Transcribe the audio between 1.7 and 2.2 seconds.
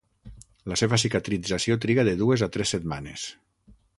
triga de